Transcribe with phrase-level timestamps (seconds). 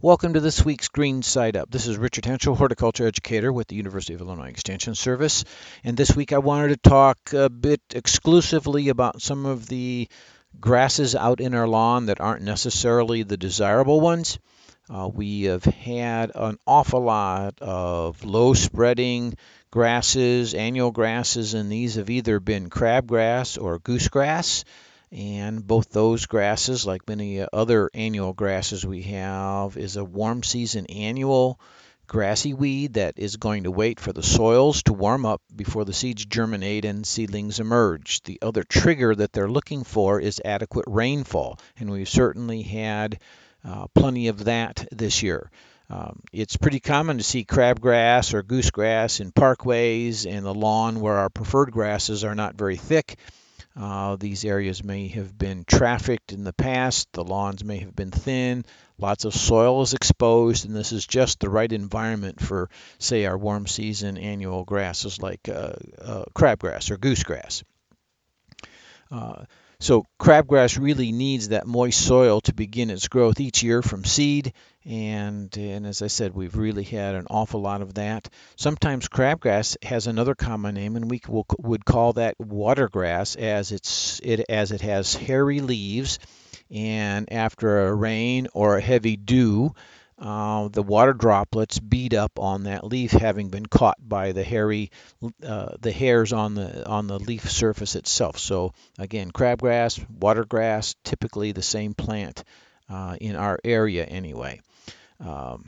[0.00, 1.72] Welcome to this week's Green Side Up.
[1.72, 5.44] This is Richard Hentschel, horticulture educator with the University of Illinois Extension Service.
[5.82, 10.08] And this week I wanted to talk a bit exclusively about some of the
[10.60, 14.38] grasses out in our lawn that aren't necessarily the desirable ones.
[14.88, 19.36] Uh, we have had an awful lot of low spreading
[19.72, 24.62] grasses, annual grasses, and these have either been crabgrass or goosegrass
[25.10, 30.86] and both those grasses, like many other annual grasses we have, is a warm season
[30.86, 31.58] annual
[32.06, 35.92] grassy weed that is going to wait for the soils to warm up before the
[35.92, 38.22] seeds germinate and seedlings emerge.
[38.22, 43.20] The other trigger that they're looking for is adequate rainfall, and we've certainly had
[43.64, 45.50] uh, plenty of that this year.
[45.90, 51.16] Um, it's pretty common to see crabgrass or goosegrass in parkways and the lawn where
[51.16, 53.16] our preferred grasses are not very thick
[53.78, 58.10] uh, these areas may have been trafficked in the past, the lawns may have been
[58.10, 58.64] thin,
[58.98, 62.68] lots of soil is exposed, and this is just the right environment for,
[62.98, 67.62] say, our warm season annual grasses like uh, uh, crabgrass or goosegrass.
[69.80, 74.52] So crabgrass really needs that moist soil to begin its growth each year from seed,
[74.84, 78.28] and and as I said, we've really had an awful lot of that.
[78.56, 84.20] Sometimes crabgrass has another common name, and we will, would call that watergrass, as it's
[84.24, 86.18] it as it has hairy leaves,
[86.72, 89.74] and after a rain or a heavy dew,
[90.20, 94.90] uh, the water droplets beat up on that leaf, having been caught by the hairy,
[95.46, 98.38] uh, the hairs on the on the leaf surface itself.
[98.38, 102.42] So again, crabgrass, watergrass, typically the same plant
[102.88, 104.60] uh, in our area anyway.
[105.20, 105.66] Um,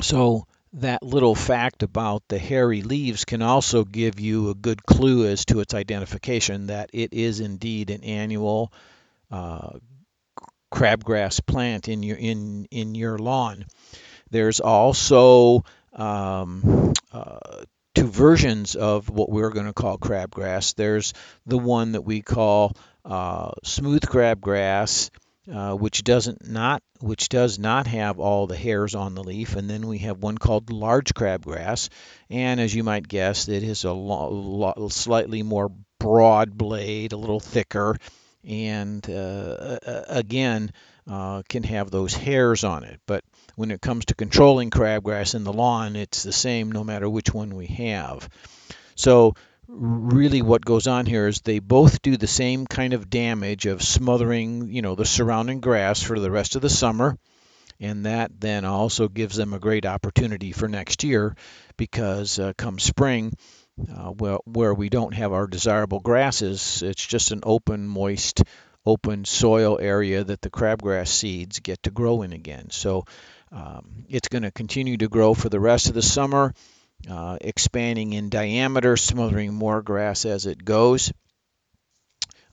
[0.00, 5.26] so that little fact about the hairy leaves can also give you a good clue
[5.26, 8.72] as to its identification that it is indeed an annual
[9.30, 9.72] uh,
[10.72, 13.66] crabgrass plant in your in in your lawn.
[14.30, 20.74] There's also um, uh, two versions of what we're going to call crabgrass.
[20.74, 21.12] There's
[21.46, 22.74] the one that we call
[23.04, 25.10] uh, smooth crabgrass,
[25.52, 29.68] uh, which doesn't not which does not have all the hairs on the leaf, and
[29.68, 31.88] then we have one called large crabgrass,
[32.30, 37.16] and as you might guess, it is a lo- lo- slightly more broad blade, a
[37.16, 37.96] little thicker,
[38.44, 40.72] and uh, again
[41.08, 43.00] uh, can have those hairs on it.
[43.06, 43.24] But
[43.56, 47.32] when it comes to controlling crabgrass in the lawn, it's the same no matter which
[47.32, 48.28] one we have.
[48.94, 49.34] So
[49.68, 53.82] really what goes on here is they both do the same kind of damage of
[53.82, 57.18] smothering, you know, the surrounding grass for the rest of the summer.
[57.80, 61.34] And that then also gives them a great opportunity for next year
[61.76, 63.32] because uh, come spring,
[63.80, 68.42] uh, where, where we don't have our desirable grasses, it's just an open, moist,
[68.84, 72.70] open soil area that the crabgrass seeds get to grow in again.
[72.70, 73.04] So
[73.50, 76.54] um, it's going to continue to grow for the rest of the summer,
[77.10, 81.12] uh, expanding in diameter, smothering more grass as it goes.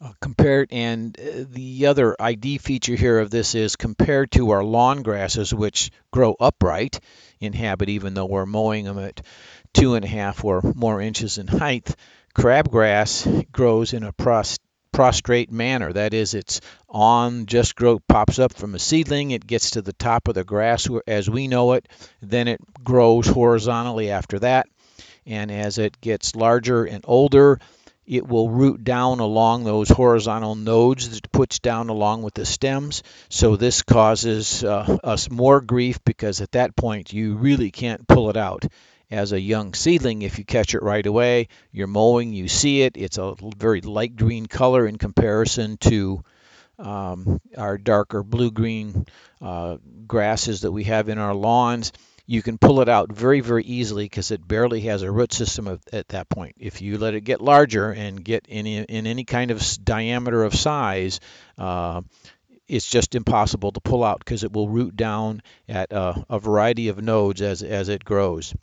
[0.01, 4.63] Uh, compared and uh, the other ID feature here of this is compared to our
[4.63, 7.01] lawn grasses, which grow upright
[7.41, 9.21] in habit, even though we're mowing them at
[9.73, 11.95] two and a half or more inches in height.
[12.35, 14.59] Crabgrass grows in a pros-
[14.91, 15.93] prostrate manner.
[15.93, 19.93] That is, it's on, just grow, pops up from a seedling, it gets to the
[19.93, 21.87] top of the grass as we know it,
[22.21, 24.67] then it grows horizontally after that.
[25.25, 27.59] And as it gets larger and older,
[28.05, 32.45] it will root down along those horizontal nodes that it puts down along with the
[32.45, 33.03] stems.
[33.29, 38.31] So this causes uh, us more grief because at that point you really can't pull
[38.31, 38.65] it out
[39.11, 41.47] as a young seedling if you catch it right away.
[41.71, 42.95] You're mowing, you see it.
[42.95, 46.23] It's a very light green color in comparison to
[46.77, 49.05] um, our darker blue green
[49.41, 49.77] uh,
[50.07, 51.91] grasses that we have in our lawns.
[52.25, 55.67] You can pull it out very, very easily because it barely has a root system
[55.67, 56.55] of, at that point.
[56.59, 60.53] If you let it get larger and get in, in any kind of diameter of
[60.53, 61.19] size,
[61.57, 62.01] uh,
[62.67, 67.01] it's just impossible to pull out because it will root down at a variety of
[67.01, 68.53] nodes as, as it grows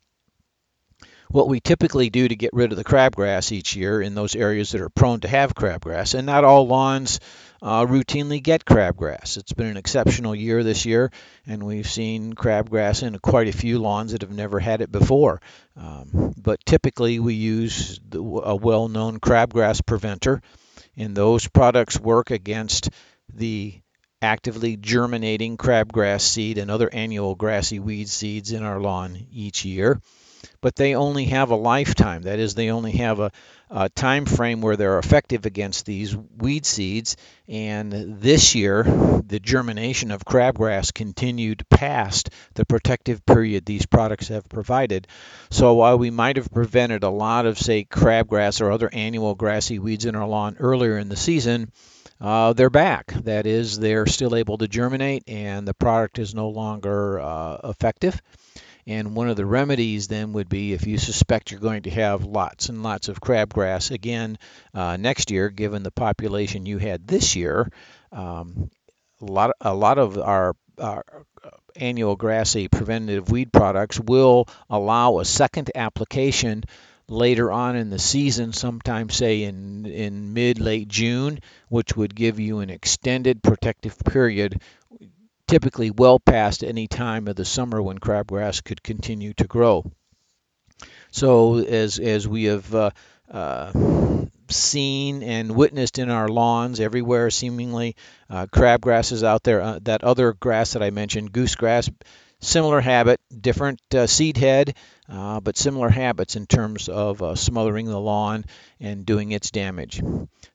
[1.28, 4.70] what we typically do to get rid of the crabgrass each year in those areas
[4.72, 6.14] that are prone to have crabgrass.
[6.14, 7.20] And not all lawns
[7.62, 9.36] uh, routinely get crabgrass.
[9.36, 11.10] It's been an exceptional year this year,
[11.46, 15.40] and we've seen crabgrass in quite a few lawns that have never had it before.
[15.76, 20.42] Um, but typically, we use the, a well known crabgrass preventer,
[20.96, 22.90] and those products work against
[23.32, 23.80] the
[24.22, 30.00] actively germinating crabgrass seed and other annual grassy weed seeds in our lawn each year.
[30.60, 32.22] But they only have a lifetime.
[32.22, 33.30] That is, they only have a,
[33.70, 37.16] a time frame where they're effective against these weed seeds.
[37.48, 44.48] And this year, the germination of crabgrass continued past the protective period these products have
[44.48, 45.06] provided.
[45.50, 49.78] So while we might have prevented a lot of, say, crabgrass or other annual grassy
[49.78, 51.72] weeds in our lawn earlier in the season,
[52.20, 53.12] uh, they're back.
[53.24, 58.20] That is, they're still able to germinate and the product is no longer uh, effective.
[58.86, 62.24] And one of the remedies then would be if you suspect you're going to have
[62.24, 64.38] lots and lots of crabgrass again
[64.74, 67.70] uh, next year, given the population you had this year,
[68.12, 68.70] um,
[69.20, 71.04] a lot a lot of our, our
[71.76, 76.64] annual grassy preventative weed products will allow a second application
[77.08, 82.40] later on in the season, sometime say in in mid late June, which would give
[82.40, 84.60] you an extended protective period
[85.46, 89.90] typically well past any time of the summer when crabgrass could continue to grow.
[91.10, 92.90] So as as we have uh,
[93.30, 93.72] uh,
[94.50, 97.96] seen and witnessed in our lawns everywhere, seemingly
[98.28, 99.62] uh, crabgrass is out there.
[99.62, 101.90] Uh, that other grass that I mentioned, goosegrass,
[102.40, 104.74] similar habit, different uh, seed head,
[105.08, 108.44] uh, but similar habits in terms of smothering the lawn
[108.80, 110.02] and doing its damage.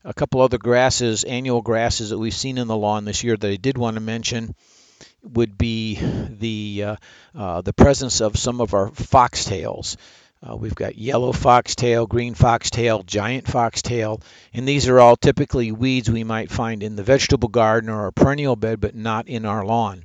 [0.04, 3.52] A couple other grasses, annual grasses that we've seen in the lawn this year that
[3.52, 4.54] I did want to mention
[5.24, 6.00] would be
[6.40, 6.96] the uh,
[7.36, 9.98] uh, the presence of some of our foxtails.
[10.44, 14.22] Uh, we've got yellow foxtail, green foxtail, giant foxtail,
[14.54, 18.14] and these are all typically weeds we might find in the vegetable garden or a
[18.14, 20.04] perennial bed, but not in our lawn.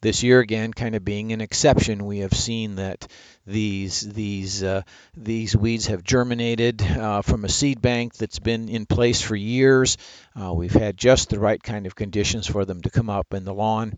[0.00, 3.06] This year again, kind of being an exception, we have seen that
[3.46, 4.82] these these uh,
[5.16, 9.96] these weeds have germinated uh, from a seed bank that's been in place for years.
[10.40, 13.44] Uh, we've had just the right kind of conditions for them to come up in
[13.44, 13.96] the lawn.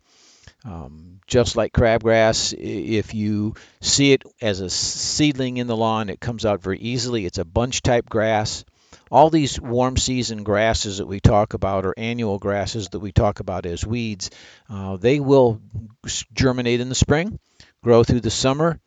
[0.64, 6.20] Um, just like crabgrass, if you see it as a seedling in the lawn, it
[6.20, 7.26] comes out very easily.
[7.26, 8.64] It's a bunch type grass.
[9.10, 13.40] All these warm season grasses that we talk about, or annual grasses that we talk
[13.40, 14.31] about as weeds,
[14.69, 15.60] uh, they will
[16.34, 17.38] germinate in the spring,
[17.82, 18.81] grow through the summer,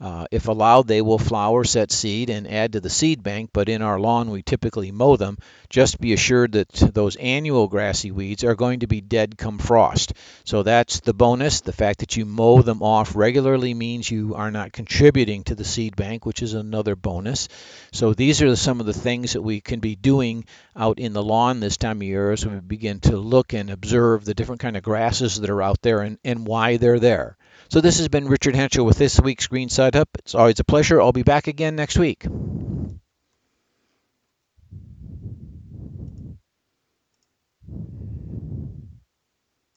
[0.00, 3.68] uh, if allowed, they will flower, set seed, and add to the seed bank, but
[3.68, 5.38] in our lawn we typically mow them.
[5.70, 10.12] Just be assured that those annual grassy weeds are going to be dead come frost.
[10.44, 11.62] So that's the bonus.
[11.62, 15.64] The fact that you mow them off regularly means you are not contributing to the
[15.64, 17.48] seed bank, which is another bonus.
[17.90, 20.44] So these are some of the things that we can be doing
[20.76, 24.24] out in the lawn this time of year as we begin to look and observe
[24.24, 27.37] the different kind of grasses that are out there and, and why they're there.
[27.70, 30.08] So this has been Richard Hentschel with this week's Green Side Up.
[30.20, 31.02] It's always a pleasure.
[31.02, 32.24] I'll be back again next week.